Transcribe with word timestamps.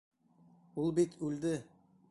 Ул 0.85 0.91
бит 1.01 1.15
үлде. 1.29 1.57